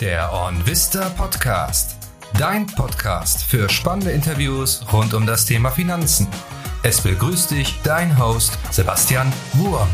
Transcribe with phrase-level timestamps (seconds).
[0.00, 1.96] Der OnVista Podcast.
[2.38, 6.28] Dein Podcast für spannende Interviews rund um das Thema Finanzen.
[6.82, 9.88] Es begrüßt dich dein Host Sebastian Wurm.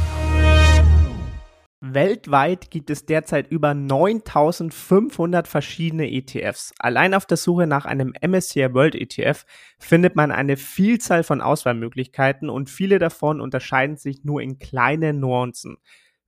[1.81, 6.75] Weltweit gibt es derzeit über 9500 verschiedene ETFs.
[6.81, 9.45] Allein auf der Suche nach einem MSCI World ETF
[9.79, 15.77] findet man eine Vielzahl von Auswahlmöglichkeiten und viele davon unterscheiden sich nur in kleinen Nuancen.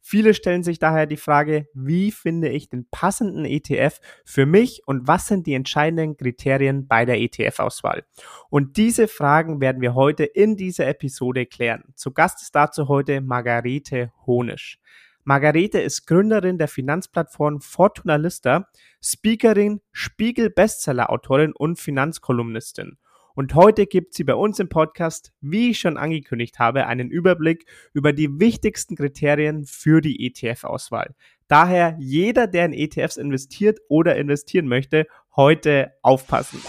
[0.07, 5.09] Viele stellen sich daher die Frage, wie finde ich den passenden ETF für mich und
[5.09, 8.05] was sind die entscheidenden Kriterien bei der ETF-Auswahl?
[8.51, 11.85] Und diese Fragen werden wir heute in dieser Episode klären.
[11.95, 14.79] Zu Gast ist dazu heute Margarete Honisch.
[15.23, 18.69] Margarete ist Gründerin der Finanzplattform Fortuna Lista,
[19.03, 22.99] Speakerin, Spiegel-Bestseller-Autorin und Finanzkolumnistin.
[23.37, 27.67] Und heute gibt sie bei uns im Podcast, wie ich schon angekündigt habe, einen Überblick
[27.93, 31.17] über die wichtigsten Kriterien für die ETF-Auswahl.
[31.49, 36.61] Daher jeder, der in ETFs investiert oder investieren möchte, heute aufpassen.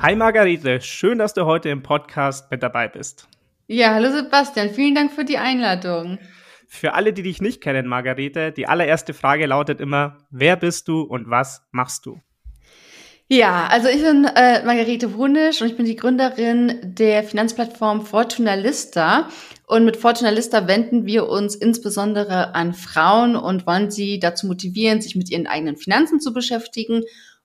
[0.00, 3.28] Hi Margarete, schön, dass du heute im Podcast mit dabei bist.
[3.66, 6.18] Ja, hallo Sebastian, vielen Dank für die Einladung.
[6.74, 11.02] Für alle, die dich nicht kennen, Margarete, die allererste Frage lautet immer, wer bist du
[11.02, 12.20] und was machst du?
[13.28, 18.54] Ja, also ich bin äh, Margarete Wunisch und ich bin die Gründerin der Finanzplattform Fortuna
[18.54, 19.28] Lista.
[19.68, 25.00] Und mit Fortuna Lista wenden wir uns insbesondere an Frauen und wollen sie dazu motivieren,
[25.00, 27.04] sich mit ihren eigenen Finanzen zu beschäftigen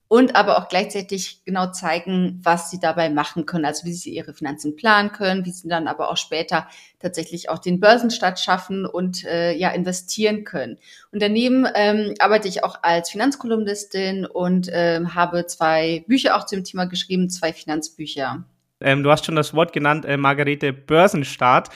[0.09, 4.33] und aber auch gleichzeitig genau zeigen, was sie dabei machen können, also wie sie ihre
[4.33, 6.67] Finanzen planen können, wie sie dann aber auch später
[6.99, 10.79] tatsächlich auch den Börsenstart schaffen und äh, ja investieren können.
[11.11, 16.63] Und daneben ähm, arbeite ich auch als Finanzkolumnistin und ähm, habe zwei Bücher auch zum
[16.63, 18.43] Thema geschrieben, zwei Finanzbücher.
[18.81, 21.69] Ähm, du hast schon das Wort genannt, äh, Margarete Börsenstart.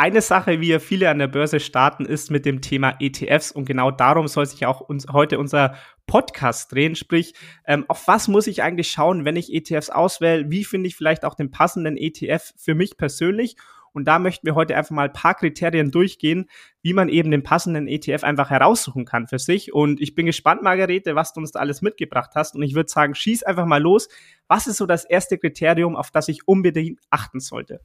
[0.00, 3.64] Eine Sache, wie ja viele an der Börse starten, ist mit dem Thema ETFs und
[3.64, 5.74] genau darum soll sich auch uns heute unser
[6.06, 6.94] Podcast drehen.
[6.94, 7.34] Sprich,
[7.66, 10.52] ähm, auf was muss ich eigentlich schauen, wenn ich ETFs auswähle?
[10.52, 13.56] Wie finde ich vielleicht auch den passenden ETF für mich persönlich?
[13.92, 16.48] Und da möchten wir heute einfach mal ein paar Kriterien durchgehen,
[16.80, 19.72] wie man eben den passenden ETF einfach heraussuchen kann für sich.
[19.72, 22.54] Und ich bin gespannt, Margarete, was du uns da alles mitgebracht hast.
[22.54, 24.08] Und ich würde sagen, schieß einfach mal los.
[24.46, 27.80] Was ist so das erste Kriterium, auf das ich unbedingt achten sollte?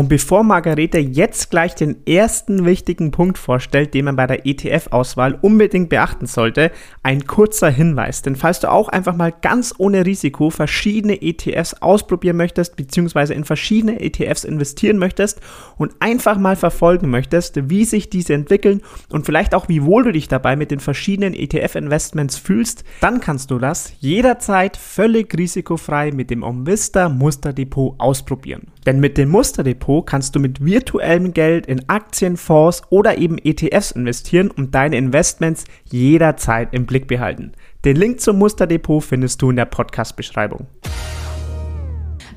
[0.00, 5.38] Und bevor Margarete jetzt gleich den ersten wichtigen Punkt vorstellt, den man bei der ETF-Auswahl
[5.42, 6.70] unbedingt beachten sollte,
[7.02, 8.22] ein kurzer Hinweis.
[8.22, 13.44] Denn falls du auch einfach mal ganz ohne Risiko verschiedene ETFs ausprobieren möchtest, beziehungsweise in
[13.44, 15.42] verschiedene ETFs investieren möchtest
[15.76, 18.80] und einfach mal verfolgen möchtest, wie sich diese entwickeln
[19.10, 23.50] und vielleicht auch wie wohl du dich dabei mit den verschiedenen ETF-Investments fühlst, dann kannst
[23.50, 28.68] du das jederzeit völlig risikofrei mit dem Omvista Musterdepot ausprobieren.
[28.86, 33.90] Denn mit dem Musterdepot kannst du mit virtuellem Geld in Aktien, Fonds oder eben ETFs
[33.90, 37.52] investieren und deine Investments jederzeit im Blick behalten.
[37.84, 40.68] Den Link zum Musterdepot findest du in der Podcast-Beschreibung.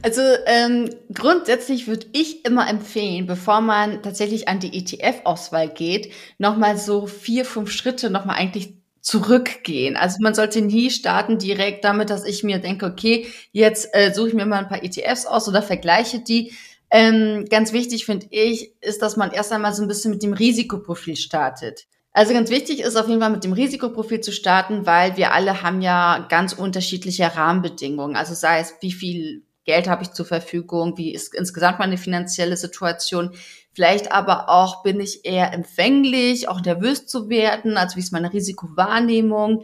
[0.02, 6.78] Also ähm, grundsätzlich würde ich immer empfehlen, bevor man tatsächlich an die ETF-Auswahl geht, nochmal
[6.78, 9.96] so vier, fünf Schritte nochmal eigentlich zurückgehen.
[9.96, 14.30] Also man sollte nie starten direkt damit, dass ich mir denke, okay, jetzt äh, suche
[14.30, 16.54] ich mir mal ein paar ETFs aus oder vergleiche die.
[16.96, 20.34] Ähm, ganz wichtig finde ich, ist, dass man erst einmal so ein bisschen mit dem
[20.34, 21.88] Risikoprofil startet.
[22.12, 25.64] Also ganz wichtig ist auf jeden Fall mit dem Risikoprofil zu starten, weil wir alle
[25.64, 28.16] haben ja ganz unterschiedliche Rahmenbedingungen.
[28.16, 32.58] Also sei es, wie viel Geld habe ich zur Verfügung, wie ist insgesamt meine finanzielle
[32.58, 33.32] Situation,
[33.76, 38.32] Vielleicht aber auch bin ich eher empfänglich, auch nervös zu werden, also wie ist meine
[38.32, 39.64] Risikowahrnehmung,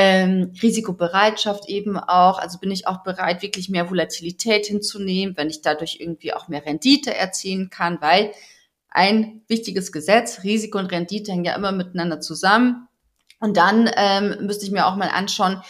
[0.00, 5.60] ähm, Risikobereitschaft eben auch, also bin ich auch bereit, wirklich mehr Volatilität hinzunehmen, wenn ich
[5.60, 8.30] dadurch irgendwie auch mehr Rendite erzielen kann, weil
[8.90, 12.86] ein wichtiges Gesetz, Risiko und Rendite hängen ja immer miteinander zusammen.
[13.40, 15.62] Und dann ähm, müsste ich mir auch mal anschauen,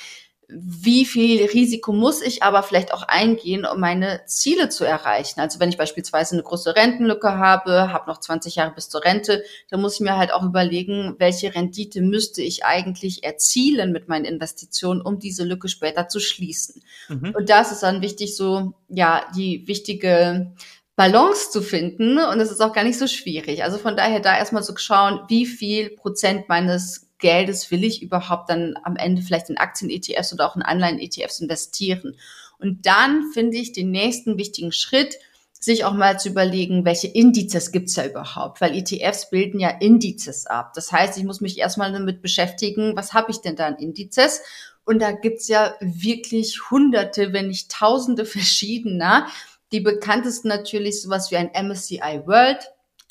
[0.50, 5.40] wie viel Risiko muss ich aber vielleicht auch eingehen, um meine Ziele zu erreichen.
[5.40, 9.44] Also wenn ich beispielsweise eine große Rentenlücke habe, habe noch 20 Jahre bis zur Rente,
[9.68, 14.24] dann muss ich mir halt auch überlegen, welche Rendite müsste ich eigentlich erzielen mit meinen
[14.24, 16.82] Investitionen, um diese Lücke später zu schließen.
[17.08, 17.34] Mhm.
[17.36, 20.52] Und das ist dann wichtig, so ja die wichtige
[20.96, 22.18] Balance zu finden.
[22.18, 23.64] Und es ist auch gar nicht so schwierig.
[23.64, 28.50] Also von daher da erstmal so schauen, wie viel Prozent meines Geldes will ich überhaupt
[28.50, 32.16] dann am Ende vielleicht in Aktien-ETFs oder auch in Anleihen-ETFs investieren?
[32.58, 35.18] Und dann finde ich den nächsten wichtigen Schritt,
[35.60, 40.46] sich auch mal zu überlegen, welche Indizes gibt's ja überhaupt, weil ETFs bilden ja Indizes
[40.46, 40.72] ab.
[40.74, 44.42] Das heißt, ich muss mich erstmal damit beschäftigen, was habe ich denn da an Indizes?
[44.84, 49.26] Und da gibt's ja wirklich hunderte, wenn nicht tausende verschiedener.
[49.72, 52.70] Die bekanntesten natürlich sowas wie ein MSCI World,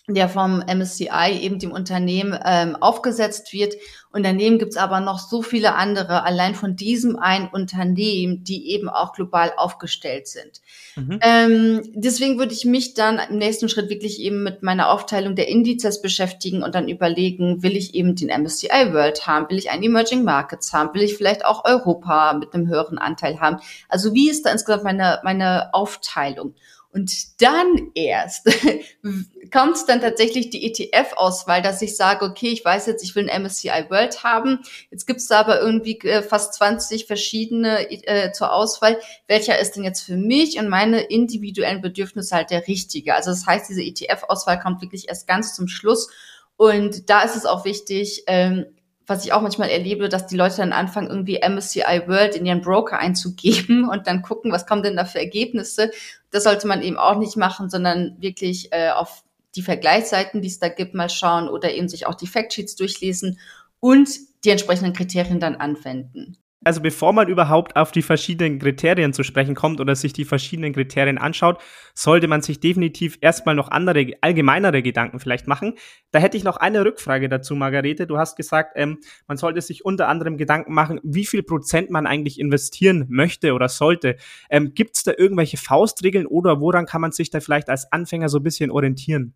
[0.09, 3.75] der vom MSCI eben dem Unternehmen ähm, aufgesetzt wird.
[4.09, 8.87] Und daneben gibt's aber noch so viele andere, allein von diesem ein Unternehmen, die eben
[8.87, 10.61] auch global aufgestellt sind.
[10.95, 11.19] Mhm.
[11.21, 15.49] Ähm, deswegen würde ich mich dann im nächsten Schritt wirklich eben mit meiner Aufteilung der
[15.49, 19.83] Indizes beschäftigen und dann überlegen, will ich eben den MSCI World haben, will ich einen
[19.83, 23.57] Emerging Markets haben, will ich vielleicht auch Europa mit einem höheren Anteil haben.
[23.89, 26.55] Also wie ist da insgesamt meine, meine Aufteilung?
[26.97, 28.49] Und dann erst
[29.53, 33.43] kommt dann tatsächlich die ETF-Auswahl, dass ich sage, okay, ich weiß jetzt, ich will ein
[33.43, 34.61] MSCI World haben.
[34.89, 38.99] Jetzt gibt es da aber irgendwie äh, fast 20 verschiedene äh, zur Auswahl.
[39.27, 43.13] Welcher ist denn jetzt für mich und meine individuellen Bedürfnisse halt der richtige?
[43.13, 46.09] Also das heißt, diese ETF-Auswahl kommt wirklich erst ganz zum Schluss.
[46.55, 48.65] Und da ist es auch wichtig, ähm,
[49.07, 52.61] was ich auch manchmal erlebe, dass die Leute dann anfangen, irgendwie MSCI World in ihren
[52.61, 55.91] Broker einzugeben und dann gucken, was kommen denn da für Ergebnisse.
[56.29, 59.23] Das sollte man eben auch nicht machen, sondern wirklich äh, auf
[59.55, 63.39] die Vergleichsseiten, die es da gibt, mal schauen oder eben sich auch die Factsheets durchlesen
[63.79, 64.09] und
[64.43, 69.55] die entsprechenden Kriterien dann anwenden also bevor man überhaupt auf die verschiedenen Kriterien zu sprechen
[69.55, 71.61] kommt oder sich die verschiedenen Kriterien anschaut,
[71.93, 75.75] sollte man sich definitiv erstmal noch andere, allgemeinere Gedanken vielleicht machen.
[76.11, 78.05] Da hätte ich noch eine Rückfrage dazu, Margarete.
[78.05, 78.99] Du hast gesagt, ähm,
[79.29, 83.69] man sollte sich unter anderem Gedanken machen, wie viel Prozent man eigentlich investieren möchte oder
[83.69, 84.17] sollte.
[84.49, 88.27] Ähm, Gibt es da irgendwelche Faustregeln oder woran kann man sich da vielleicht als Anfänger
[88.27, 89.35] so ein bisschen orientieren?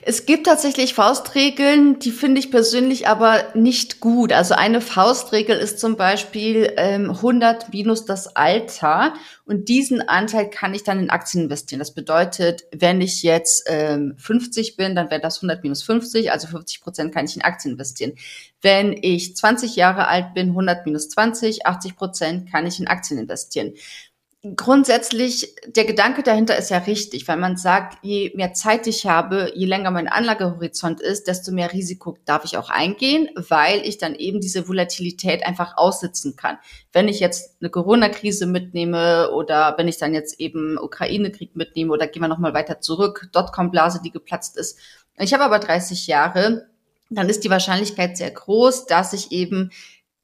[0.00, 4.32] Es gibt tatsächlich Faustregeln, die finde ich persönlich aber nicht gut.
[4.32, 10.74] Also eine Faustregel ist zum Beispiel ähm, 100 minus das Alter und diesen Anteil kann
[10.74, 11.78] ich dann in Aktien investieren.
[11.78, 16.48] Das bedeutet, wenn ich jetzt ähm, 50 bin, dann wäre das 100 minus 50, also
[16.48, 18.14] 50 Prozent kann ich in Aktien investieren.
[18.60, 23.20] Wenn ich 20 Jahre alt bin, 100 minus 20, 80 Prozent kann ich in Aktien
[23.20, 23.74] investieren
[24.56, 29.52] grundsätzlich, der Gedanke dahinter ist ja richtig, weil man sagt, je mehr Zeit ich habe,
[29.54, 34.16] je länger mein Anlagehorizont ist, desto mehr Risiko darf ich auch eingehen, weil ich dann
[34.16, 36.58] eben diese Volatilität einfach aussitzen kann.
[36.92, 42.08] Wenn ich jetzt eine Corona-Krise mitnehme oder wenn ich dann jetzt eben Ukraine-Krieg mitnehme oder
[42.08, 44.76] gehen wir nochmal weiter zurück, Dotcom-Blase, die geplatzt ist.
[45.18, 46.66] Ich habe aber 30 Jahre,
[47.10, 49.70] dann ist die Wahrscheinlichkeit sehr groß, dass ich eben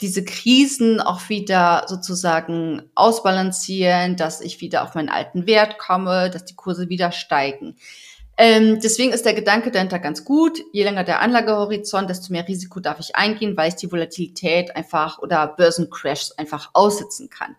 [0.01, 6.45] diese Krisen auch wieder sozusagen ausbalancieren, dass ich wieder auf meinen alten Wert komme, dass
[6.45, 7.77] die Kurse wieder steigen.
[8.41, 10.63] Ähm, deswegen ist der Gedanke dahinter ganz gut.
[10.73, 15.19] Je länger der Anlagehorizont, desto mehr Risiko darf ich eingehen, weil ich die Volatilität einfach
[15.19, 17.57] oder Börsencrashs einfach aussitzen kann.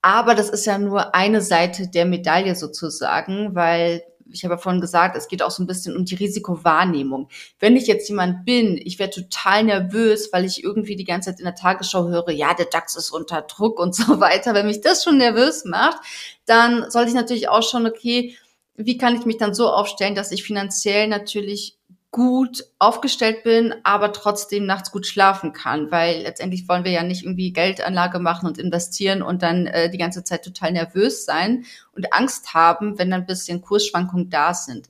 [0.00, 4.80] Aber das ist ja nur eine Seite der Medaille sozusagen, weil ich habe ja vorhin
[4.80, 7.28] gesagt, es geht auch so ein bisschen um die Risikowahrnehmung.
[7.58, 11.40] Wenn ich jetzt jemand bin, ich werde total nervös, weil ich irgendwie die ganze Zeit
[11.40, 14.54] in der Tagesschau höre, ja, der DAX ist unter Druck und so weiter.
[14.54, 15.98] Wenn mich das schon nervös macht,
[16.46, 18.36] dann sollte ich natürlich auch schon, okay,
[18.76, 21.76] wie kann ich mich dann so aufstellen, dass ich finanziell natürlich
[22.14, 27.24] gut aufgestellt bin, aber trotzdem nachts gut schlafen kann, weil letztendlich wollen wir ja nicht
[27.24, 32.12] irgendwie Geldanlage machen und investieren und dann äh, die ganze Zeit total nervös sein und
[32.12, 34.88] Angst haben, wenn dann ein bisschen Kursschwankungen da sind.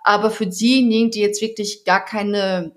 [0.00, 2.72] Aber für diejenigen, die jetzt wirklich gar keine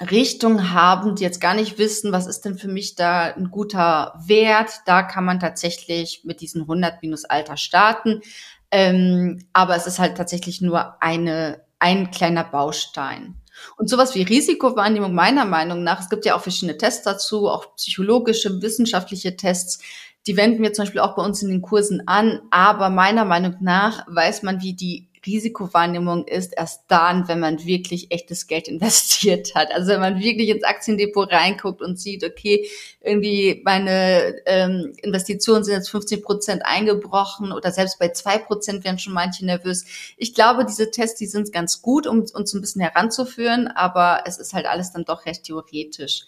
[0.00, 4.18] Richtung haben, die jetzt gar nicht wissen, was ist denn für mich da ein guter
[4.24, 8.22] Wert, da kann man tatsächlich mit diesen 100 minus Alter starten.
[8.70, 13.36] Ähm, aber es ist halt tatsächlich nur eine ein kleiner Baustein.
[13.76, 17.76] Und sowas wie Risikowahrnehmung meiner Meinung nach, es gibt ja auch verschiedene Tests dazu, auch
[17.76, 19.80] psychologische, wissenschaftliche Tests,
[20.26, 22.40] die wenden wir zum Beispiel auch bei uns in den Kursen an.
[22.50, 28.10] Aber meiner Meinung nach weiß man, wie die Risikowahrnehmung ist erst dann, wenn man wirklich
[28.10, 29.72] echtes Geld investiert hat.
[29.72, 32.68] Also wenn man wirklich ins Aktiendepot reinguckt und sieht, okay,
[33.00, 38.98] irgendwie meine ähm, Investitionen sind jetzt 15 Prozent eingebrochen oder selbst bei zwei Prozent werden
[38.98, 39.84] schon manche nervös.
[40.16, 44.38] Ich glaube, diese Tests, die sind ganz gut, um uns ein bisschen heranzuführen, aber es
[44.38, 46.26] ist halt alles dann doch recht theoretisch.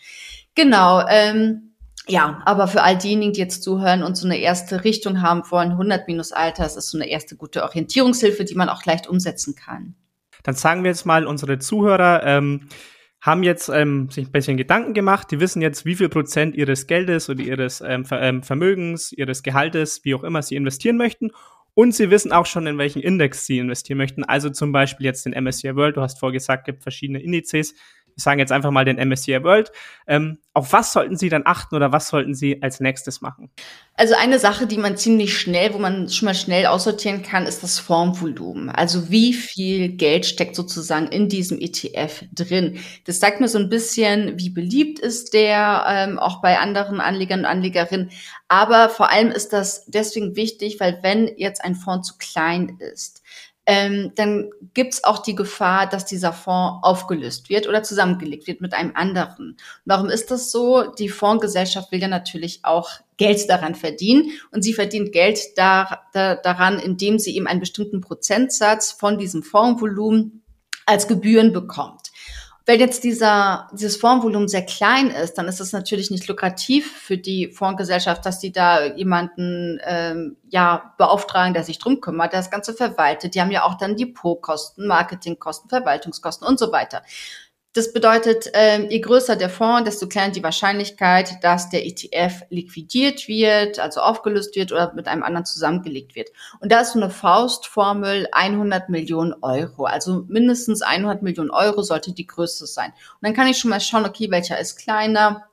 [0.54, 1.06] Genau.
[1.08, 1.75] Ähm,
[2.08, 5.72] ja, aber für all diejenigen, die jetzt zuhören und so eine erste Richtung haben wollen,
[5.72, 9.56] 100 minus Alter, das ist so eine erste gute Orientierungshilfe, die man auch leicht umsetzen
[9.56, 9.96] kann.
[10.44, 12.68] Dann sagen wir jetzt mal, unsere Zuhörer ähm,
[13.20, 15.30] haben jetzt ähm, sich ein bisschen Gedanken gemacht.
[15.32, 20.04] Die wissen jetzt, wie viel Prozent ihres Geldes oder ihres ähm, ähm, Vermögens, ihres Gehaltes,
[20.04, 21.32] wie auch immer sie investieren möchten.
[21.74, 24.22] Und sie wissen auch schon, in welchen Index sie investieren möchten.
[24.22, 25.96] Also zum Beispiel jetzt den MSCI World.
[25.96, 27.74] Du hast vorgesagt, gibt verschiedene Indizes
[28.16, 29.70] sagen jetzt einfach mal den MSCI World.
[30.06, 33.50] Ähm, auf was sollten Sie dann achten oder was sollten Sie als nächstes machen?
[33.94, 37.62] Also eine Sache, die man ziemlich schnell, wo man schon mal schnell aussortieren kann, ist
[37.62, 38.70] das Formvolumen.
[38.70, 42.78] Also wie viel Geld steckt sozusagen in diesem ETF drin.
[43.04, 47.40] Das sagt mir so ein bisschen, wie beliebt ist der, ähm, auch bei anderen Anlegern
[47.40, 48.10] und Anlegerinnen.
[48.48, 53.22] Aber vor allem ist das deswegen wichtig, weil wenn jetzt ein Fonds zu klein ist,
[53.66, 58.60] ähm, dann gibt es auch die Gefahr, dass dieser Fonds aufgelöst wird oder zusammengelegt wird
[58.60, 59.56] mit einem anderen.
[59.84, 60.92] warum ist das so?
[60.92, 66.36] Die Fondsgesellschaft will ja natürlich auch Geld daran verdienen und sie verdient Geld da, da,
[66.36, 70.44] daran, indem sie eben einen bestimmten Prozentsatz von diesem Fondsvolumen
[70.86, 72.05] als Gebühren bekommt.
[72.68, 77.16] Wenn jetzt dieser, dieses Fondsvolumen sehr klein ist, dann ist es natürlich nicht lukrativ für
[77.16, 82.50] die Fondsgesellschaft, dass die da jemanden ähm, ja beauftragen, der sich drum kümmert, der das
[82.50, 83.36] Ganze verwaltet.
[83.36, 87.02] Die haben ja auch dann Depotkosten, Marketingkosten, Verwaltungskosten und so weiter.
[87.76, 93.28] Das bedeutet, äh, je größer der Fonds, desto kleiner die Wahrscheinlichkeit, dass der ETF liquidiert
[93.28, 96.30] wird, also aufgelöst wird oder mit einem anderen zusammengelegt wird.
[96.60, 99.84] Und da ist so eine Faustformel 100 Millionen Euro.
[99.84, 102.92] Also mindestens 100 Millionen Euro sollte die Größe sein.
[102.92, 105.44] Und dann kann ich schon mal schauen, okay, welcher ist kleiner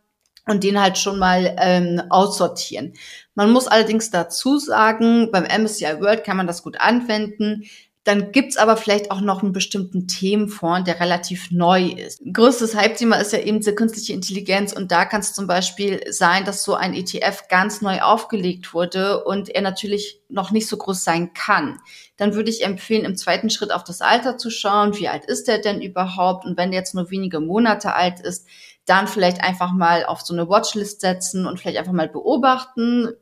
[0.48, 2.94] und den halt schon mal ähm, aussortieren.
[3.36, 7.65] Man muss allerdings dazu sagen, beim MSCI World kann man das gut anwenden.
[8.05, 12.22] Dann gibt's aber vielleicht auch noch einen bestimmten Themenfonds, der relativ neu ist.
[12.33, 16.43] Größtes Hype-Thema ist ja eben die künstliche Intelligenz und da kann es zum Beispiel sein,
[16.43, 21.01] dass so ein ETF ganz neu aufgelegt wurde und er natürlich noch nicht so groß
[21.01, 21.79] sein kann.
[22.17, 24.98] Dann würde ich empfehlen, im zweiten Schritt auf das Alter zu schauen.
[24.98, 26.45] Wie alt ist der denn überhaupt?
[26.45, 28.45] Und wenn der jetzt nur wenige Monate alt ist,
[28.86, 33.13] dann vielleicht einfach mal auf so eine Watchlist setzen und vielleicht einfach mal beobachten,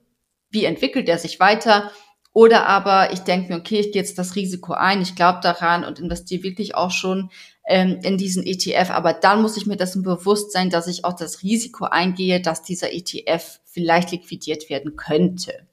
[0.49, 1.91] wie entwickelt er sich weiter
[2.33, 5.83] oder aber ich denke mir, okay, ich gehe jetzt das Risiko ein, ich glaube daran
[5.83, 7.29] und investiere wirklich auch schon
[7.67, 8.91] ähm, in diesen ETF.
[8.91, 12.63] Aber dann muss ich mir dessen bewusst sein, dass ich auch das Risiko eingehe, dass
[12.63, 15.67] dieser ETF vielleicht liquidiert werden könnte.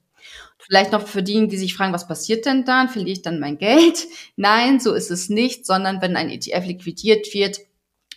[0.57, 2.89] Vielleicht noch für diejenigen, die sich fragen, was passiert denn dann?
[2.89, 4.07] Verliere ich dann mein Geld?
[4.35, 7.59] Nein, so ist es nicht, sondern wenn ein ETF liquidiert wird,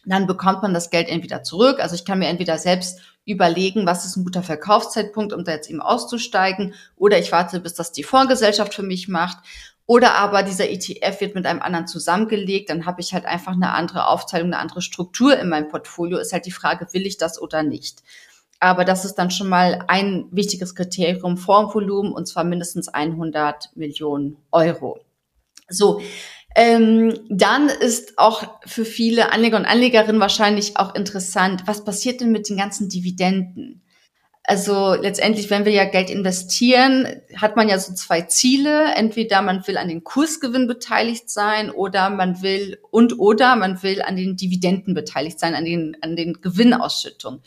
[0.04, 1.80] dann bekommt man das Geld entweder zurück.
[1.80, 5.70] Also ich kann mir entweder selbst überlegen, was ist ein guter Verkaufszeitpunkt, um da jetzt
[5.70, 9.38] eben auszusteigen, oder ich warte, bis das die Fondsgesellschaft für mich macht.
[9.86, 13.72] Oder aber dieser ETF wird mit einem anderen zusammengelegt, dann habe ich halt einfach eine
[13.72, 16.18] andere Aufteilung, eine andere Struktur in meinem Portfolio.
[16.18, 18.02] Ist halt die Frage, will ich das oder nicht?
[18.60, 24.36] Aber das ist dann schon mal ein wichtiges Kriterium, Fondsvolumen, und zwar mindestens 100 Millionen
[24.52, 25.00] Euro.
[25.68, 26.00] So,
[26.54, 32.32] ähm, dann ist auch für viele Anleger und Anlegerinnen wahrscheinlich auch interessant, was passiert denn
[32.32, 33.82] mit den ganzen Dividenden?
[34.44, 37.06] Also letztendlich, wenn wir ja Geld investieren,
[37.36, 38.92] hat man ja so zwei Ziele.
[38.96, 44.02] Entweder man will an den Kursgewinn beteiligt sein oder man will und oder man will
[44.02, 47.40] an den Dividenden beteiligt sein, an den, an den Gewinnausschüttungen.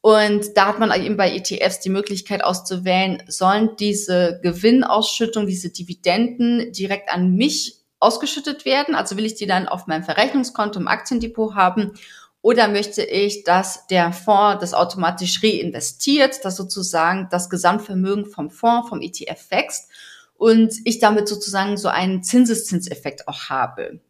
[0.00, 6.72] Und da hat man eben bei ETFs die Möglichkeit auszuwählen, sollen diese Gewinnausschüttung, diese Dividenden
[6.72, 8.94] direkt an mich ausgeschüttet werden?
[8.94, 11.92] Also will ich die dann auf meinem Verrechnungskonto im Aktiendepot haben?
[12.40, 18.88] Oder möchte ich, dass der Fonds das automatisch reinvestiert, dass sozusagen das Gesamtvermögen vom Fonds,
[18.88, 19.90] vom ETF wächst
[20.36, 24.00] und ich damit sozusagen so einen Zinseszinseffekt auch habe?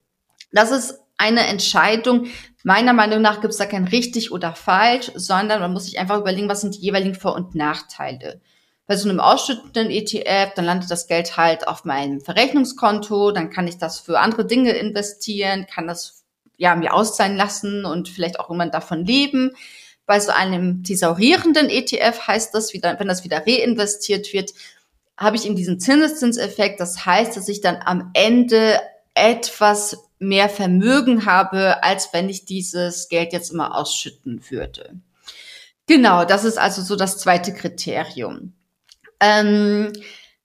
[0.52, 2.26] Das ist eine Entscheidung.
[2.64, 6.18] Meiner Meinung nach gibt es da kein richtig oder falsch, sondern man muss sich einfach
[6.18, 8.40] überlegen, was sind die jeweiligen Vor- und Nachteile
[8.88, 13.68] bei so einem ausschüttenden ETF, dann landet das Geld halt auf meinem Verrechnungskonto, dann kann
[13.68, 16.25] ich das für andere Dinge investieren, kann das
[16.57, 19.52] ja mir auszahlen lassen und vielleicht auch irgendwann davon leben.
[20.07, 24.54] Bei so einem thesaurierenden ETF heißt das wieder, wenn das wieder reinvestiert wird,
[25.18, 26.80] habe ich eben diesen Zinseszinseffekt.
[26.80, 28.80] Das heißt, dass ich dann am Ende
[29.12, 34.95] etwas mehr Vermögen habe, als wenn ich dieses Geld jetzt immer ausschütten würde.
[35.87, 38.54] Genau, das ist also so das zweite Kriterium.
[39.21, 39.93] Ähm,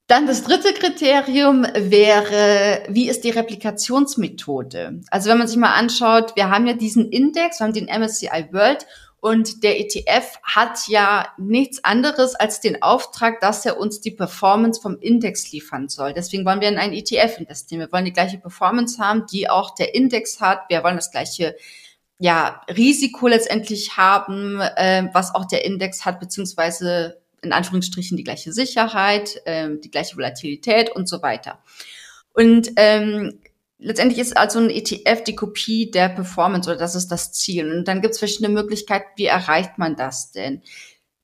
[0.07, 5.01] dann das dritte Kriterium wäre, wie ist die Replikationsmethode?
[5.09, 8.49] Also wenn man sich mal anschaut, wir haben ja diesen Index, wir haben den MSCI
[8.51, 8.85] World
[9.21, 14.81] und der ETF hat ja nichts anderes als den Auftrag, dass er uns die Performance
[14.81, 16.11] vom Index liefern soll.
[16.13, 17.79] Deswegen wollen wir in einen ETF investieren.
[17.79, 20.63] Wir wollen die gleiche Performance haben, die auch der Index hat.
[20.67, 21.55] Wir wollen das gleiche
[22.19, 28.53] ja, Risiko letztendlich haben, äh, was auch der Index hat, beziehungsweise in Anführungsstrichen die gleiche
[28.53, 31.61] Sicherheit, ähm, die gleiche Volatilität und so weiter.
[32.33, 33.39] Und ähm,
[33.77, 37.71] letztendlich ist also ein ETF die Kopie der Performance oder das ist das Ziel.
[37.71, 40.61] Und dann gibt es verschiedene Möglichkeiten, wie erreicht man das denn?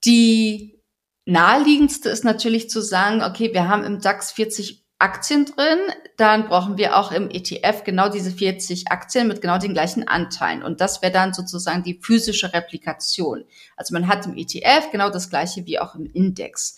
[0.06, 0.80] Die
[1.26, 5.80] naheliegendste ist natürlich zu sagen, okay, wir haben im DAX 40 Aktien drin,
[6.18, 10.62] dann brauchen wir auch im ETF genau diese 40 Aktien mit genau den gleichen Anteilen.
[10.62, 13.46] Und das wäre dann sozusagen die physische Replikation.
[13.78, 16.76] Also man hat im ETF genau das gleiche wie auch im Index.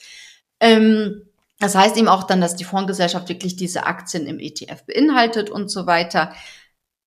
[0.59, 1.23] Ähm,
[1.59, 5.69] das heißt eben auch dann, dass die Fondsgesellschaft wirklich diese Aktien im ETF beinhaltet und
[5.69, 6.33] so weiter.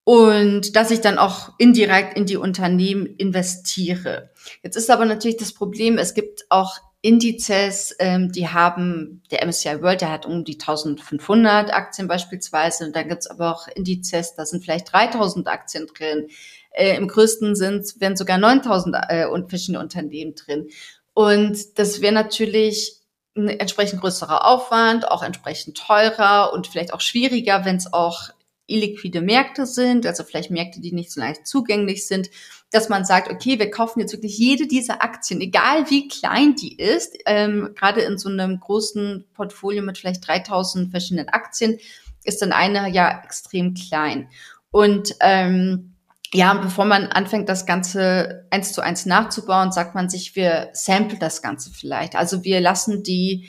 [0.03, 4.31] Und dass ich dann auch indirekt in die Unternehmen investiere.
[4.65, 9.83] Jetzt ist aber natürlich das Problem, es gibt auch Indizes, ähm, die haben, der MSCI
[9.83, 12.87] World, der hat um die 1500 Aktien beispielsweise.
[12.87, 16.29] Und dann gibt's aber auch Indizes, da sind vielleicht 3000 Aktien drin.
[16.71, 20.69] Äh, Im größten sind, werden sogar 9000 äh, und verschiedene Unternehmen drin.
[21.13, 23.01] Und das wäre natürlich
[23.37, 28.31] ein entsprechend größerer Aufwand, auch entsprechend teurer und vielleicht auch schwieriger, wenn es auch
[28.67, 32.31] illiquide Märkte sind, also vielleicht Märkte, die nicht so leicht zugänglich sind,
[32.75, 36.77] dass man sagt, okay, wir kaufen jetzt wirklich jede dieser Aktien, egal wie klein die
[36.77, 41.79] ist, ähm, gerade in so einem großen Portfolio mit vielleicht 3000 verschiedenen Aktien,
[42.25, 44.29] ist dann eine ja extrem klein.
[44.73, 45.95] Und ähm,
[46.33, 51.19] ja, bevor man anfängt, das Ganze eins zu eins nachzubauen, sagt man sich, wir sample
[51.19, 52.17] das Ganze vielleicht.
[52.17, 53.49] Also wir lassen die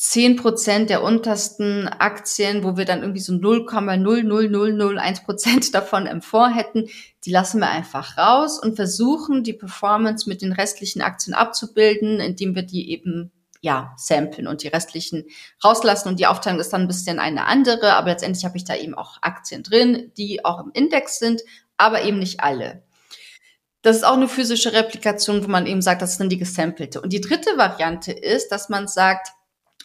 [0.00, 6.56] zehn Prozent der untersten Aktien, wo wir dann irgendwie so 0,00001 Prozent davon im Fonds
[6.56, 6.88] hätten,
[7.26, 12.54] die lassen wir einfach raus und versuchen, die Performance mit den restlichen Aktien abzubilden, indem
[12.54, 13.30] wir die eben
[13.60, 15.26] ja, samplen und die restlichen
[15.62, 16.08] rauslassen.
[16.08, 18.94] Und die Aufteilung ist dann ein bisschen eine andere, aber letztendlich habe ich da eben
[18.94, 21.42] auch Aktien drin, die auch im Index sind,
[21.76, 22.84] aber eben nicht alle.
[23.82, 27.02] Das ist auch eine physische Replikation, wo man eben sagt, das dann die gesampelte.
[27.02, 29.28] Und die dritte Variante ist, dass man sagt,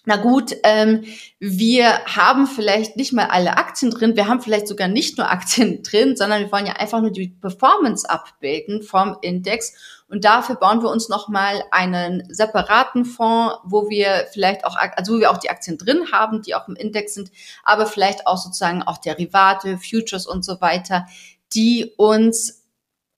[0.05, 1.03] na gut, ähm,
[1.39, 5.83] wir haben vielleicht nicht mal alle Aktien drin, wir haben vielleicht sogar nicht nur Aktien
[5.83, 9.74] drin, sondern wir wollen ja einfach nur die Performance abbilden vom Index.
[10.07, 15.19] Und dafür bauen wir uns nochmal einen separaten Fonds, wo wir vielleicht auch, also wo
[15.19, 17.31] wir auch die Aktien drin haben, die auch im Index sind,
[17.63, 21.07] aber vielleicht auch sozusagen auch Derivate, Futures und so weiter,
[21.53, 22.64] die uns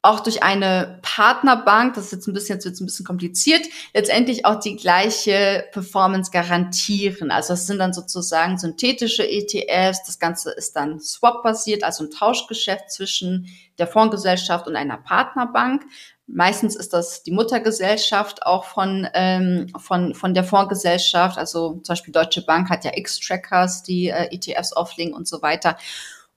[0.03, 4.45] auch durch eine Partnerbank, das ist jetzt ein bisschen, jetzt wird ein bisschen kompliziert, letztendlich
[4.45, 7.31] auch die gleiche Performance garantieren.
[7.31, 12.91] Also es sind dann sozusagen synthetische ETFs, das Ganze ist dann Swap-basiert, also ein Tauschgeschäft
[12.91, 13.47] zwischen
[13.79, 15.83] der Fondsgesellschaft und einer Partnerbank.
[16.27, 21.37] Meistens ist das die Muttergesellschaft auch von, ähm, von, von der Fondsgesellschaft.
[21.37, 25.77] Also zum Beispiel Deutsche Bank hat ja X-Trackers, die äh, ETFs auflegen und so weiter.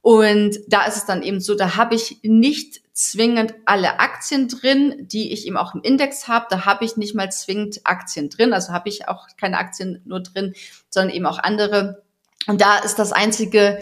[0.02, 4.94] Und da ist es dann eben so, da habe ich nicht zwingend alle Aktien drin,
[5.00, 6.46] die ich eben auch im Index habe.
[6.48, 8.52] Da habe ich nicht mal zwingend Aktien drin.
[8.52, 10.54] Also habe ich auch keine Aktien nur drin,
[10.88, 12.02] sondern eben auch andere.
[12.46, 13.78] Und da ist das einzige,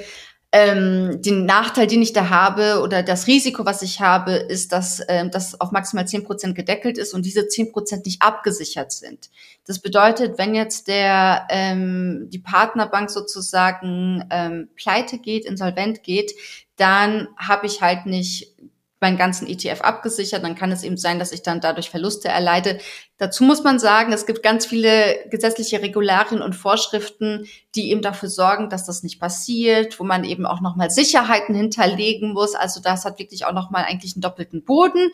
[0.50, 5.02] ähm, den Nachteil, den ich da habe oder das Risiko, was ich habe, ist, dass
[5.08, 9.28] ähm, das auf maximal zehn Prozent gedeckelt ist und diese zehn Prozent nicht abgesichert sind.
[9.66, 16.32] Das bedeutet, wenn jetzt der ähm, die Partnerbank sozusagen ähm, pleite geht, insolvent geht,
[16.76, 18.54] dann habe ich halt nicht
[19.00, 22.78] meinen ganzen ETF abgesichert, dann kann es eben sein, dass ich dann dadurch Verluste erleide.
[23.16, 28.28] Dazu muss man sagen, es gibt ganz viele gesetzliche Regularien und Vorschriften, die eben dafür
[28.28, 32.54] sorgen, dass das nicht passiert, wo man eben auch nochmal Sicherheiten hinterlegen muss.
[32.54, 35.10] Also das hat wirklich auch nochmal eigentlich einen doppelten Boden.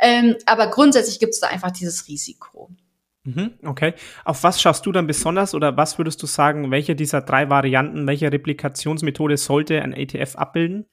[0.00, 2.70] Ähm, aber grundsätzlich gibt es da einfach dieses Risiko.
[3.24, 3.94] Mhm, okay.
[4.24, 8.06] Auf was schaust du dann besonders oder was würdest du sagen, welche dieser drei Varianten,
[8.06, 10.86] welche Replikationsmethode sollte ein ETF abbilden?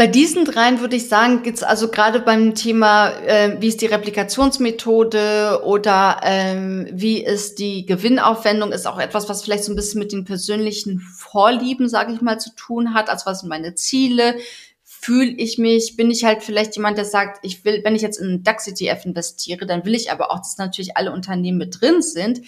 [0.00, 3.86] Bei diesen dreien würde ich sagen, geht's also gerade beim Thema, äh, wie ist die
[3.86, 9.98] Replikationsmethode oder ähm, wie ist die Gewinnaufwendung, ist auch etwas, was vielleicht so ein bisschen
[9.98, 13.10] mit den persönlichen Vorlieben, sage ich mal, zu tun hat.
[13.10, 14.36] Also was sind meine Ziele?
[14.84, 18.18] Fühle ich mich, bin ich halt vielleicht jemand, der sagt, ich will, wenn ich jetzt
[18.18, 22.00] in einen DAX-ETF investiere, dann will ich aber auch, dass natürlich alle Unternehmen mit drin
[22.00, 22.40] sind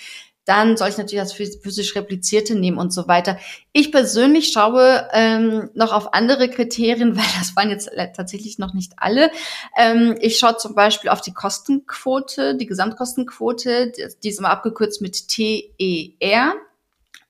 [0.44, 3.38] dann soll ich natürlich das physisch replizierte nehmen und so weiter.
[3.72, 8.94] Ich persönlich schaue ähm, noch auf andere Kriterien, weil das waren jetzt tatsächlich noch nicht
[8.96, 9.30] alle.
[9.76, 15.28] Ähm, ich schaue zum Beispiel auf die Kostenquote, die Gesamtkostenquote, die ist immer abgekürzt mit
[15.28, 16.54] TER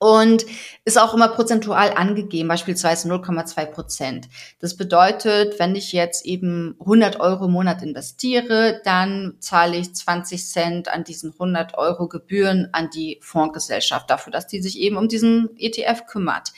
[0.03, 0.45] und
[0.83, 4.27] ist auch immer prozentual angegeben, beispielsweise 0,2 Prozent.
[4.59, 10.45] Das bedeutet, wenn ich jetzt eben 100 Euro im Monat investiere, dann zahle ich 20
[10.45, 15.07] Cent an diesen 100 Euro Gebühren an die Fondsgesellschaft dafür, dass die sich eben um
[15.07, 16.51] diesen ETF kümmert.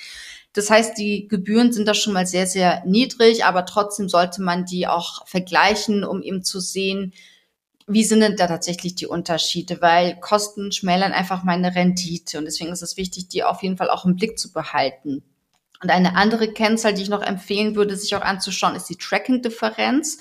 [0.53, 4.65] Das heißt, die Gebühren sind da schon mal sehr, sehr niedrig, aber trotzdem sollte man
[4.65, 7.13] die auch vergleichen, um eben zu sehen,
[7.87, 9.81] wie sind denn da tatsächlich die Unterschiede?
[9.81, 13.89] Weil Kosten schmälern einfach meine Rendite und deswegen ist es wichtig, die auf jeden Fall
[13.89, 15.23] auch im Blick zu behalten.
[15.83, 20.17] Und eine andere Kennzahl, die ich noch empfehlen würde, sich auch anzuschauen, ist die Tracking-Differenz.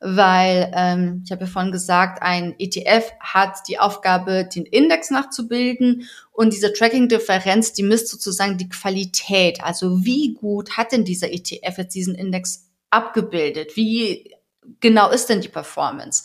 [0.00, 6.08] weil ähm, ich habe ja vorhin gesagt, ein ETF hat die Aufgabe, den Index nachzubilden
[6.32, 9.62] und diese Tracking-Differenz, die misst sozusagen die Qualität.
[9.62, 13.76] Also wie gut hat denn dieser ETF jetzt diesen Index abgebildet?
[13.76, 14.34] Wie
[14.80, 16.24] genau ist denn die Performance?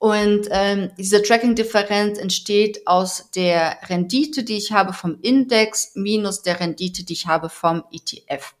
[0.00, 6.58] Und ähm, diese Tracking-Differenz entsteht aus der Rendite, die ich habe vom Index, minus der
[6.58, 8.54] Rendite, die ich habe vom ETF.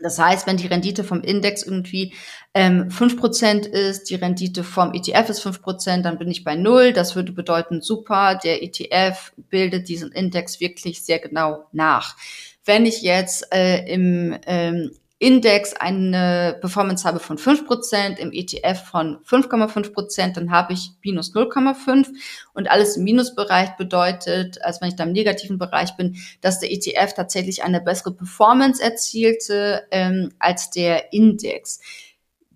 [0.00, 2.12] Das heißt, wenn die Rendite vom Index irgendwie
[2.54, 6.92] ähm, 5% ist, die Rendite vom ETF ist 5%, dann bin ich bei Null.
[6.92, 12.16] Das würde bedeuten, super, der ETF bildet diesen Index wirklich sehr genau nach.
[12.64, 14.90] Wenn ich jetzt äh, im ähm,
[15.24, 22.08] Index eine Performance habe von 5%, im ETF von 5,5%, dann habe ich minus 0,5
[22.52, 26.70] und alles im Minusbereich bedeutet, als wenn ich da im negativen Bereich bin, dass der
[26.70, 31.80] ETF tatsächlich eine bessere Performance erzielte ähm, als der Index.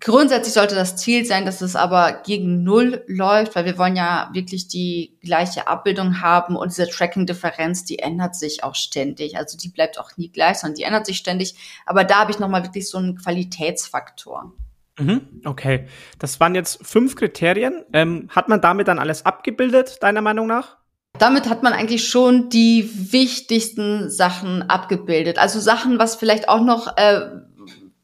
[0.01, 4.31] Grundsätzlich sollte das Ziel sein, dass es aber gegen Null läuft, weil wir wollen ja
[4.33, 9.37] wirklich die gleiche Abbildung haben und diese Tracking-Differenz, die ändert sich auch ständig.
[9.37, 11.57] Also die bleibt auch nie gleich, sondern die ändert sich ständig.
[11.85, 14.53] Aber da habe ich nochmal wirklich so einen Qualitätsfaktor.
[14.99, 15.87] Mhm, okay,
[16.19, 17.85] das waren jetzt fünf Kriterien.
[17.93, 20.77] Ähm, hat man damit dann alles abgebildet, deiner Meinung nach?
[21.19, 25.39] Damit hat man eigentlich schon die wichtigsten Sachen abgebildet.
[25.39, 27.31] Also Sachen, was vielleicht auch noch äh,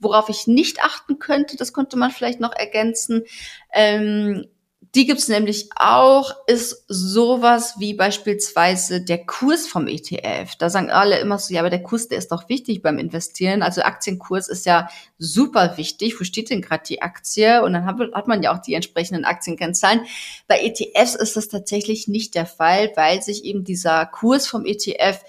[0.04, 3.24] Worauf ich nicht achten könnte, das könnte man vielleicht noch ergänzen,
[3.72, 4.46] ähm,
[4.94, 10.54] die gibt's nämlich auch, ist sowas wie beispielsweise der Kurs vom ETF.
[10.56, 13.62] Da sagen alle immer so, ja, aber der Kurs, der ist doch wichtig beim Investieren.
[13.62, 14.88] Also Aktienkurs ist ja
[15.18, 16.20] super wichtig.
[16.20, 17.62] Wo steht denn gerade die Aktie?
[17.64, 20.02] Und dann hat man ja auch die entsprechenden Aktienkennzahlen.
[20.46, 25.24] Bei ETFs ist das tatsächlich nicht der Fall, weil sich eben dieser Kurs vom ETF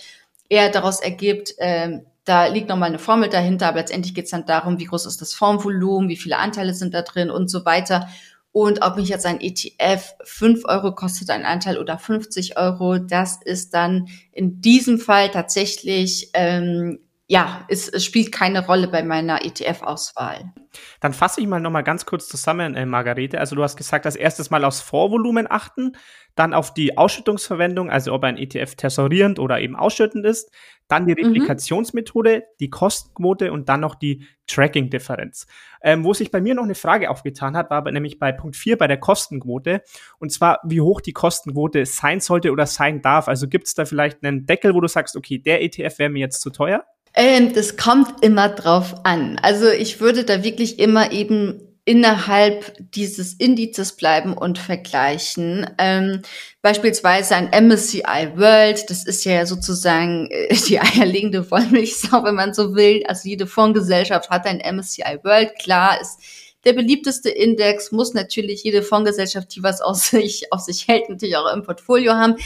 [0.47, 4.45] eher daraus ergibt, ähm, da liegt nochmal eine Formel dahinter, aber letztendlich geht es dann
[4.45, 8.09] darum, wie groß ist das Formvolumen, wie viele Anteile sind da drin und so weiter.
[8.51, 13.39] Und ob mich jetzt ein ETF 5 Euro kostet, ein Anteil oder 50 Euro, das
[13.43, 19.43] ist dann in diesem Fall tatsächlich, ähm, ja, es, es spielt keine Rolle bei meiner
[19.43, 20.53] ETF-Auswahl.
[20.99, 23.39] Dann fasse ich mal nochmal ganz kurz zusammen, äh, Margarete.
[23.39, 25.93] Also du hast gesagt, als erstes mal aufs Vorvolumen achten,
[26.35, 30.51] dann auf die Ausschüttungsverwendung, also ob ein ETF tesorierend oder eben ausschüttend ist,
[30.87, 31.25] dann die mhm.
[31.25, 32.43] Replikationsmethode, mhm.
[32.59, 35.47] die Kostenquote und dann noch die Tracking-Differenz.
[35.81, 38.55] Ähm, wo sich bei mir noch eine Frage aufgetan hat, war aber nämlich bei Punkt
[38.55, 39.81] 4 bei der Kostenquote.
[40.19, 43.27] Und zwar, wie hoch die Kostenquote sein sollte oder sein darf.
[43.27, 46.19] Also gibt es da vielleicht einen Deckel, wo du sagst, okay, der ETF wäre mir
[46.19, 46.85] jetzt zu teuer?
[47.15, 49.39] Ähm, das kommt immer drauf an.
[49.41, 55.69] Also ich würde da wirklich immer eben innerhalb dieses Indizes bleiben und vergleichen.
[55.77, 56.23] Ähm,
[56.63, 62.75] beispielsweise ein MSCI World, das ist ja sozusagen äh, die eierlegende Wollmilchsau, wenn man so
[62.75, 63.03] will.
[63.07, 65.51] Also jede Fondsgesellschaft hat ein MSCI World.
[65.59, 66.19] Klar ist
[66.65, 71.37] der beliebteste Index, muss natürlich jede Fondsgesellschaft, die was aus sich, auf sich hält, natürlich
[71.37, 72.37] auch im Portfolio haben.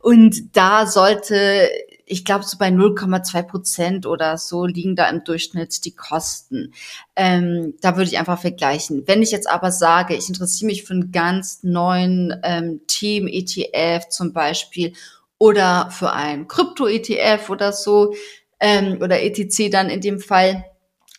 [0.00, 1.68] Und da sollte
[2.06, 6.72] ich glaube, so bei 0,2 Prozent oder so liegen da im Durchschnitt die Kosten.
[7.16, 9.02] Ähm, da würde ich einfach vergleichen.
[9.06, 14.32] Wenn ich jetzt aber sage, ich interessiere mich für einen ganz neuen ähm, Themen-ETF zum
[14.32, 14.92] Beispiel
[15.38, 18.14] oder für ein Krypto-ETF oder so
[18.60, 20.64] ähm, oder ETC dann in dem Fall,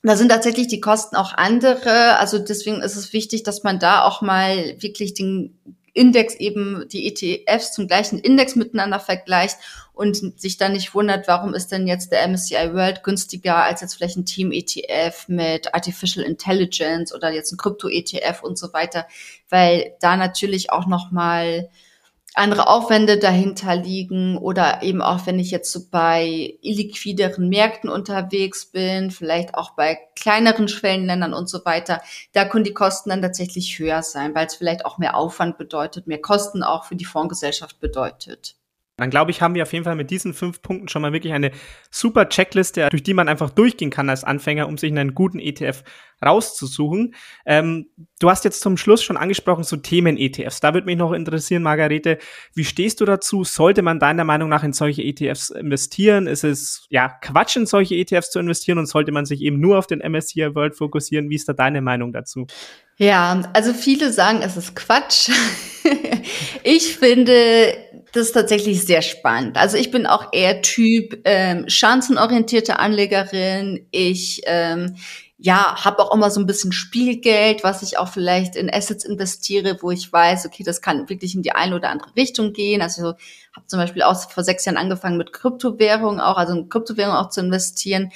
[0.04, 2.18] da sind tatsächlich die Kosten auch andere.
[2.18, 5.60] Also deswegen ist es wichtig, dass man da auch mal wirklich den
[5.98, 9.58] Index eben die ETFs zum gleichen Index miteinander vergleicht
[9.94, 13.96] und sich dann nicht wundert, warum ist denn jetzt der MSCI World günstiger als jetzt
[13.96, 19.08] vielleicht ein Team ETF mit Artificial Intelligence oder jetzt ein Krypto ETF und so weiter,
[19.50, 21.70] weil da natürlich auch noch mal
[22.38, 28.68] andere Aufwände dahinter liegen oder eben auch, wenn ich jetzt so bei illiquideren Märkten unterwegs
[28.68, 32.02] bin, vielleicht auch bei kleineren Schwellenländern und so weiter,
[32.34, 36.08] da können die Kosten dann tatsächlich höher sein, weil es vielleicht auch mehr Aufwand bedeutet,
[36.08, 38.57] mehr Kosten auch für die Fondsgesellschaft bedeutet.
[38.98, 41.34] Dann glaube ich, haben wir auf jeden Fall mit diesen fünf Punkten schon mal wirklich
[41.34, 41.52] eine
[41.92, 45.84] super Checkliste, durch die man einfach durchgehen kann als Anfänger, um sich einen guten ETF
[46.26, 47.14] rauszusuchen.
[47.46, 50.62] Ähm, du hast jetzt zum Schluss schon angesprochen, so Themen-ETFs.
[50.62, 52.18] Da würde mich noch interessieren, Margarete,
[52.56, 53.44] wie stehst du dazu?
[53.44, 56.26] Sollte man deiner Meinung nach in solche ETFs investieren?
[56.26, 59.78] Ist es ja Quatsch, in solche ETFs zu investieren und sollte man sich eben nur
[59.78, 61.30] auf den MSCI World fokussieren?
[61.30, 62.48] Wie ist da deine Meinung dazu?
[62.98, 65.30] Ja, also viele sagen, es ist Quatsch.
[66.64, 67.78] ich finde
[68.18, 69.58] das tatsächlich sehr spannend.
[69.58, 73.88] Also ich bin auch eher Typ ähm, chancenorientierte Anlegerin.
[73.92, 74.96] Ich ähm,
[75.40, 79.78] ja, habe auch immer so ein bisschen Spielgeld, was ich auch vielleicht in Assets investiere,
[79.82, 82.82] wo ich weiß, okay, das kann wirklich in die eine oder andere Richtung gehen.
[82.82, 83.14] Also
[83.56, 87.30] habe zum Beispiel auch vor sechs Jahren angefangen mit Kryptowährungen auch, also in Kryptowährungen auch
[87.30, 88.12] zu investieren.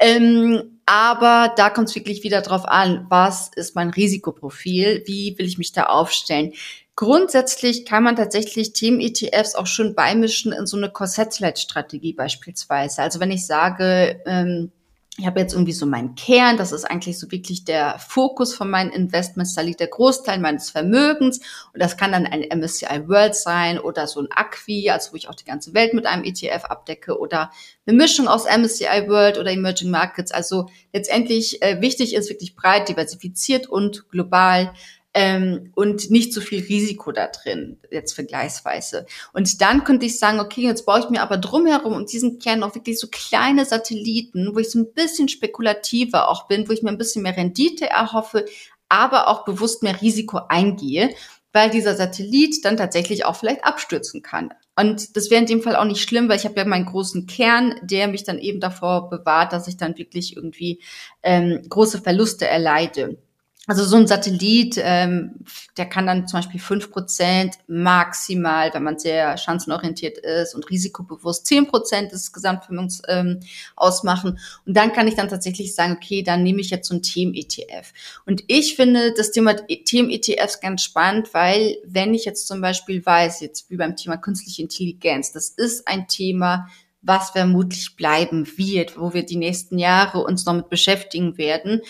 [0.00, 5.46] Ähm, aber da kommt es wirklich wieder drauf an, was ist mein Risikoprofil, wie will
[5.46, 6.54] ich mich da aufstellen.
[6.96, 13.02] Grundsätzlich kann man tatsächlich Themen-ETFs auch schon beimischen in so eine Korsett-Strategie beispielsweise.
[13.02, 14.70] Also wenn ich sage, ähm,
[15.16, 18.68] ich habe jetzt irgendwie so meinen Kern, das ist eigentlich so wirklich der Fokus von
[18.68, 21.38] meinen Investments, da liegt der Großteil meines Vermögens
[21.72, 25.28] und das kann dann ein MSCI World sein oder so ein Acqui, also wo ich
[25.28, 27.52] auch die ganze Welt mit einem ETF abdecke oder
[27.86, 30.32] eine Mischung aus MSCI World oder Emerging Markets.
[30.32, 34.74] Also letztendlich äh, wichtig ist wirklich breit diversifiziert und global
[35.14, 39.06] ähm, und nicht so viel Risiko da drin, jetzt vergleichsweise.
[39.32, 42.58] Und dann könnte ich sagen, okay, jetzt baue ich mir aber drumherum um diesen Kern
[42.58, 46.82] noch wirklich so kleine Satelliten, wo ich so ein bisschen spekulativer auch bin, wo ich
[46.82, 48.44] mir ein bisschen mehr Rendite erhoffe,
[48.88, 51.14] aber auch bewusst mehr Risiko eingehe,
[51.52, 54.52] weil dieser Satellit dann tatsächlich auch vielleicht abstürzen kann.
[54.76, 57.28] Und das wäre in dem Fall auch nicht schlimm, weil ich habe ja meinen großen
[57.28, 60.82] Kern, der mich dann eben davor bewahrt, dass ich dann wirklich irgendwie
[61.22, 63.18] ähm, große Verluste erleide.
[63.66, 65.36] Also so ein Satellit, ähm,
[65.78, 71.46] der kann dann zum Beispiel fünf Prozent maximal, wenn man sehr chancenorientiert ist und risikobewusst,
[71.46, 73.40] zehn Prozent des Gesamtvermögens ähm,
[73.74, 74.38] ausmachen.
[74.66, 77.92] Und dann kann ich dann tatsächlich sagen, okay, dann nehme ich jetzt so ein Themen-ETF.
[78.26, 83.40] Und ich finde das Thema Themen-ETFs ganz spannend, weil wenn ich jetzt zum Beispiel weiß,
[83.40, 86.68] jetzt wie beim Thema künstliche Intelligenz, das ist ein Thema,
[87.00, 91.80] was vermutlich bleiben wird, wo wir die nächsten Jahre uns noch mit beschäftigen werden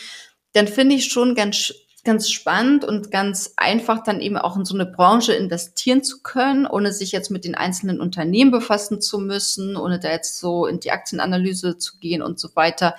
[0.55, 4.75] dann finde ich schon ganz, ganz spannend und ganz einfach dann eben auch in so
[4.75, 9.77] eine Branche investieren zu können, ohne sich jetzt mit den einzelnen Unternehmen befassen zu müssen,
[9.77, 12.95] ohne da jetzt so in die Aktienanalyse zu gehen und so weiter.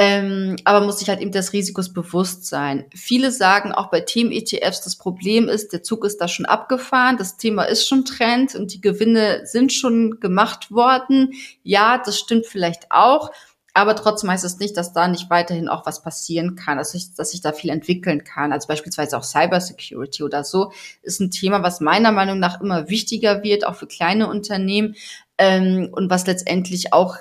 [0.00, 2.86] Ähm, aber muss sich halt eben des Risikos bewusst sein.
[2.94, 7.36] Viele sagen auch bei Themen-ETFs, das Problem ist, der Zug ist da schon abgefahren, das
[7.36, 11.32] Thema ist schon Trend und die Gewinne sind schon gemacht worden.
[11.64, 13.32] Ja, das stimmt vielleicht auch.
[13.78, 17.14] Aber trotzdem heißt es nicht, dass da nicht weiterhin auch was passieren kann, dass sich,
[17.14, 18.50] dass sich da viel entwickeln kann.
[18.50, 23.44] Also beispielsweise auch Cybersecurity oder so ist ein Thema, was meiner Meinung nach immer wichtiger
[23.44, 24.96] wird, auch für kleine Unternehmen
[25.38, 27.18] ähm, und was letztendlich auch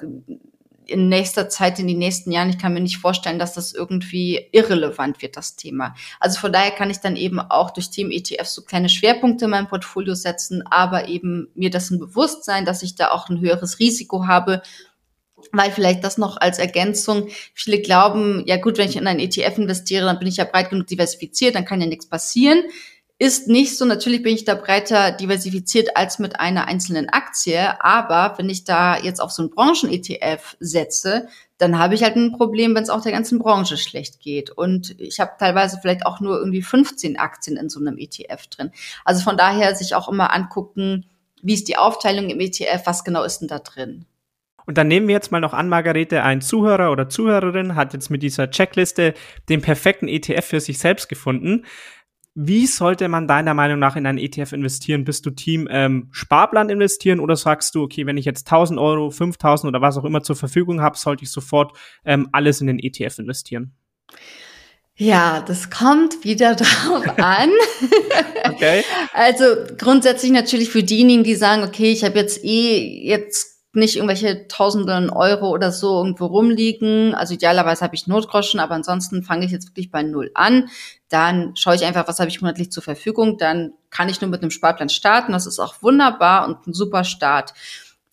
[0.88, 4.48] in nächster Zeit, in den nächsten Jahren, ich kann mir nicht vorstellen, dass das irgendwie
[4.52, 5.94] irrelevant wird, das Thema.
[6.20, 9.68] Also von daher kann ich dann eben auch durch Themen-ETFs so kleine Schwerpunkte in meinem
[9.68, 14.26] Portfolio setzen, aber eben mir dessen bewusst sein, dass ich da auch ein höheres Risiko
[14.26, 14.64] habe
[15.52, 19.58] weil vielleicht das noch als Ergänzung, viele glauben, ja gut, wenn ich in einen ETF
[19.58, 22.64] investiere, dann bin ich ja breit genug diversifiziert, dann kann ja nichts passieren.
[23.20, 28.38] Ist nicht so, natürlich bin ich da breiter diversifiziert als mit einer einzelnen Aktie, aber
[28.38, 32.76] wenn ich da jetzt auf so einen Branchen-ETF setze, dann habe ich halt ein Problem,
[32.76, 34.52] wenn es auch der ganzen Branche schlecht geht.
[34.52, 38.72] Und ich habe teilweise vielleicht auch nur irgendwie 15 Aktien in so einem ETF drin.
[39.04, 41.06] Also von daher sich auch immer angucken,
[41.42, 44.06] wie ist die Aufteilung im ETF, was genau ist denn da drin?
[44.68, 48.10] Und dann nehmen wir jetzt mal noch an, Margarete, ein Zuhörer oder Zuhörerin hat jetzt
[48.10, 49.14] mit dieser Checkliste
[49.48, 51.66] den perfekten ETF für sich selbst gefunden.
[52.36, 55.06] Wie sollte man deiner Meinung nach in einen ETF investieren?
[55.06, 59.10] Bist du Team ähm, Sparplan investieren oder sagst du, okay, wenn ich jetzt 1000 Euro,
[59.10, 61.76] 5000 oder was auch immer zur Verfügung habe, sollte ich sofort
[62.06, 63.72] ähm, alles in den ETF investieren?
[64.98, 67.52] Ja, das kommt wieder drauf an.
[68.44, 68.84] okay.
[69.14, 69.46] Also
[69.78, 75.10] grundsätzlich natürlich für diejenigen, die sagen, okay, ich habe jetzt eh jetzt nicht irgendwelche Tausenden
[75.10, 77.16] Euro oder so irgendwo rumliegen.
[77.16, 80.70] Also idealerweise habe ich Notgroschen, aber ansonsten fange ich jetzt wirklich bei Null an.
[81.10, 83.38] Dann schaue ich einfach, was habe ich monatlich zur Verfügung.
[83.38, 85.32] Dann kann ich nur mit einem Sparplan starten.
[85.32, 87.54] Das ist auch wunderbar und ein super Start.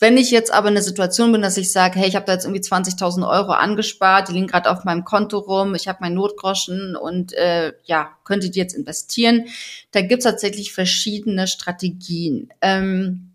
[0.01, 2.33] Wenn ich jetzt aber in der Situation bin, dass ich sage, hey, ich habe da
[2.33, 6.17] jetzt irgendwie 20.000 Euro angespart, die liegen gerade auf meinem Konto rum, ich habe meinen
[6.17, 9.47] Notgroschen und äh, ja, könnte die jetzt investieren,
[9.93, 12.51] da gibt's tatsächlich verschiedene Strategien.
[12.61, 13.34] Ähm,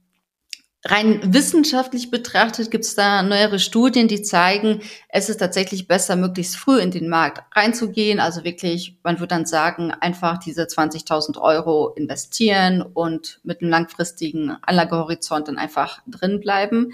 [0.86, 6.56] Rein wissenschaftlich betrachtet gibt es da neuere Studien, die zeigen, es ist tatsächlich besser, möglichst
[6.56, 8.22] früh in den Markt reinzugehen.
[8.22, 14.56] Also wirklich, man würde dann sagen, einfach diese 20.000 Euro investieren und mit einem langfristigen
[14.62, 16.94] Anlagehorizont dann einfach drin bleiben.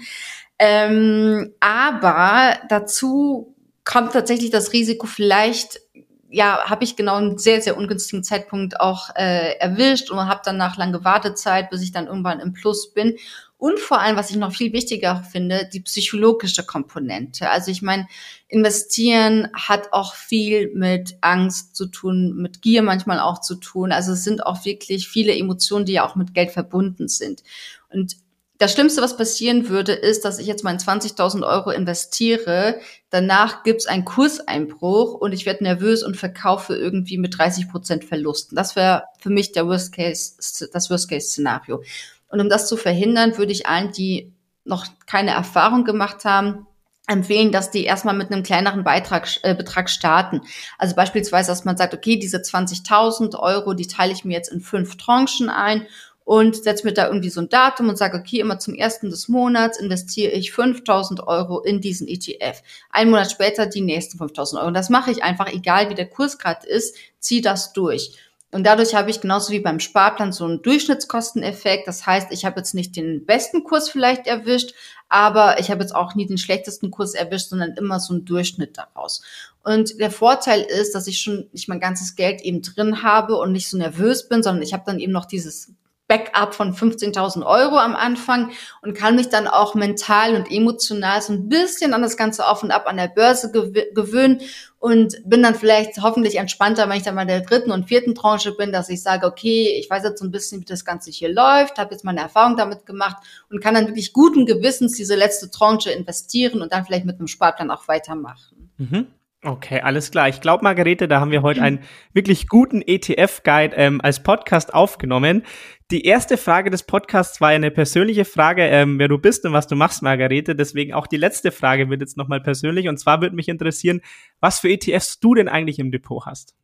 [0.58, 5.80] Ähm, aber dazu kommt tatsächlich das Risiko vielleicht
[6.28, 10.56] ja, habe ich genau einen sehr, sehr ungünstigen Zeitpunkt auch äh, erwischt und habe dann
[10.56, 13.16] nach lange Wartezeit, bis ich dann irgendwann im Plus bin.
[13.58, 17.48] Und vor allem, was ich noch viel wichtiger finde, die psychologische Komponente.
[17.48, 18.06] Also ich meine,
[18.48, 23.92] investieren hat auch viel mit Angst zu tun, mit Gier manchmal auch zu tun.
[23.92, 27.42] Also es sind auch wirklich viele Emotionen, die ja auch mit Geld verbunden sind.
[27.88, 28.16] Und
[28.58, 32.80] das Schlimmste, was passieren würde, ist, dass ich jetzt mal 20.000 Euro investiere.
[33.10, 38.56] Danach gibt's einen Kurseinbruch und ich werde nervös und verkaufe irgendwie mit 30 Prozent Verlusten.
[38.56, 41.82] Das wäre für mich der Worst Case, das Worst Case Szenario.
[42.28, 44.32] Und um das zu verhindern, würde ich allen, die
[44.64, 46.66] noch keine Erfahrung gemacht haben,
[47.06, 50.40] empfehlen, dass die erstmal mit einem kleineren Beitrag, äh, Betrag starten.
[50.76, 54.60] Also beispielsweise, dass man sagt, okay, diese 20.000 Euro, die teile ich mir jetzt in
[54.60, 55.86] fünf Tranchen ein
[56.24, 59.28] und setze mir da irgendwie so ein Datum und sage, okay, immer zum ersten des
[59.28, 62.62] Monats investiere ich 5000 Euro in diesen ETF.
[62.90, 64.68] Ein Monat später die nächsten 5000 Euro.
[64.68, 68.18] Und das mache ich einfach, egal wie der Kurs gerade ist, ziehe das durch.
[68.52, 71.88] Und dadurch habe ich genauso wie beim Sparplan so einen Durchschnittskosteneffekt.
[71.88, 74.72] Das heißt, ich habe jetzt nicht den besten Kurs vielleicht erwischt,
[75.08, 78.78] aber ich habe jetzt auch nie den schlechtesten Kurs erwischt, sondern immer so einen Durchschnitt
[78.78, 79.22] daraus.
[79.62, 83.52] Und der Vorteil ist, dass ich schon nicht mein ganzes Geld eben drin habe und
[83.52, 85.72] nicht so nervös bin, sondern ich habe dann eben noch dieses
[86.08, 91.32] Backup von 15.000 Euro am Anfang und kann mich dann auch mental und emotional so
[91.32, 94.40] ein bisschen an das Ganze auf und ab an der Börse gewöhnen
[94.78, 98.52] und bin dann vielleicht hoffentlich entspannter, wenn ich dann mal der dritten und vierten Tranche
[98.52, 101.32] bin, dass ich sage, okay, ich weiß jetzt so ein bisschen, wie das Ganze hier
[101.32, 103.16] läuft, habe jetzt meine Erfahrung damit gemacht
[103.50, 107.26] und kann dann wirklich guten Gewissens diese letzte Tranche investieren und dann vielleicht mit einem
[107.26, 108.70] Sparplan auch weitermachen.
[108.78, 109.06] Mhm.
[109.46, 110.28] Okay, alles klar.
[110.28, 111.78] Ich glaube, Margarete, da haben wir heute einen
[112.12, 115.44] wirklich guten ETF-Guide ähm, als Podcast aufgenommen.
[115.92, 119.68] Die erste Frage des Podcasts war eine persönliche Frage, ähm, wer du bist und was
[119.68, 120.56] du machst, Margarete.
[120.56, 122.88] Deswegen auch die letzte Frage wird jetzt nochmal persönlich.
[122.88, 124.00] Und zwar würde mich interessieren,
[124.40, 126.56] was für ETFs du denn eigentlich im Depot hast.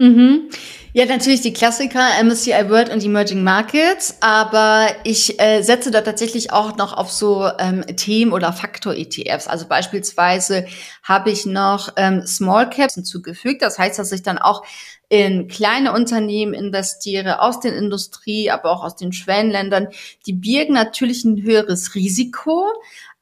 [0.00, 0.48] Mhm.
[0.94, 6.52] Ja, natürlich die Klassiker, MSCI World und Emerging Markets, aber ich äh, setze da tatsächlich
[6.52, 9.46] auch noch auf so ähm, Themen- oder Faktor-ETFs.
[9.46, 10.66] Also beispielsweise
[11.02, 13.60] habe ich noch ähm, Small Caps hinzugefügt.
[13.60, 14.64] Das heißt, dass ich dann auch
[15.10, 19.88] in kleine Unternehmen investiere, aus den Industrie, aber auch aus den Schwellenländern.
[20.24, 22.64] Die birgen natürlich ein höheres Risiko,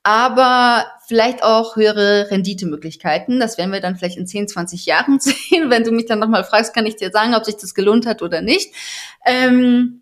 [0.09, 3.41] aber vielleicht auch höhere Renditemöglichkeiten.
[3.41, 5.69] Das werden wir dann vielleicht in 10, 20 Jahren sehen.
[5.69, 8.23] Wenn du mich dann nochmal fragst, kann ich dir sagen, ob sich das gelohnt hat
[8.23, 8.73] oder nicht.
[9.27, 10.01] Ähm,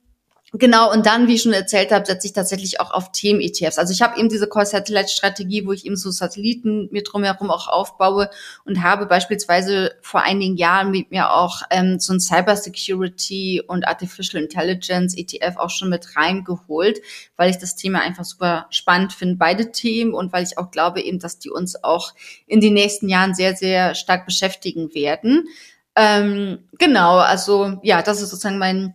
[0.59, 3.77] Genau, und dann, wie ich schon erzählt habe, setze ich tatsächlich auch auf Themen-ETFs.
[3.77, 8.31] Also ich habe eben diese Core-Satellite-Strategie, wo ich eben so Satelliten mir drumherum auch aufbaue
[8.65, 14.43] und habe beispielsweise vor einigen Jahren mit mir auch ähm, so ein Cybersecurity und Artificial
[14.43, 17.01] Intelligence ETF auch schon mit reingeholt,
[17.37, 21.03] weil ich das Thema einfach super spannend finde, beide Themen und weil ich auch glaube
[21.03, 22.15] eben, dass die uns auch
[22.47, 25.49] in den nächsten Jahren sehr, sehr stark beschäftigen werden.
[25.97, 28.95] Ähm, genau, also ja, das ist sozusagen mein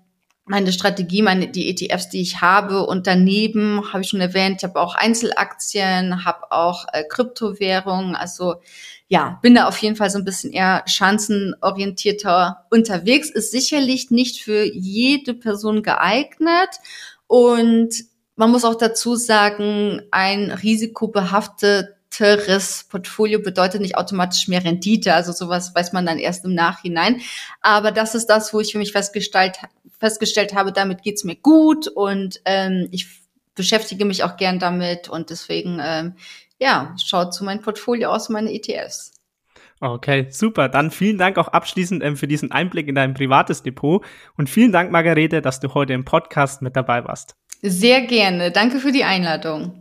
[0.51, 2.85] meine Strategie, meine die ETFs, die ich habe.
[2.85, 8.17] Und daneben habe ich schon erwähnt, ich habe auch Einzelaktien, habe auch äh, Kryptowährungen.
[8.17, 8.55] Also
[9.07, 13.29] ja, bin da auf jeden Fall so ein bisschen eher chancenorientierter unterwegs.
[13.29, 16.69] Ist sicherlich nicht für jede Person geeignet.
[17.27, 17.95] Und
[18.35, 25.13] man muss auch dazu sagen, ein risikobehaftet breiteres Portfolio bedeutet nicht automatisch mehr Rendite.
[25.13, 27.21] Also sowas weiß man dann erst im Nachhinein.
[27.61, 29.57] Aber das ist das, wo ich für mich festgestellt,
[29.99, 33.07] festgestellt habe, damit geht's mir gut und ähm, ich
[33.55, 36.15] beschäftige mich auch gern damit und deswegen ähm,
[36.59, 39.13] ja, schaut zu meinem Portfolio aus, meine ETFs.
[39.79, 40.69] Okay, super.
[40.69, 44.05] Dann vielen Dank auch abschließend ähm, für diesen Einblick in dein privates Depot
[44.37, 47.35] und vielen Dank, Margarete, dass du heute im Podcast mit dabei warst.
[47.63, 48.51] Sehr gerne.
[48.51, 49.80] Danke für die Einladung.